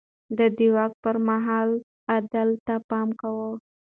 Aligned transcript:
ده 0.37 0.45
د 0.57 0.59
واک 0.75 0.93
پر 1.03 1.15
مهال 1.27 1.69
عدل 2.15 2.49
ته 2.65 2.75
پام 2.89 3.09
کاوه. 3.19 3.49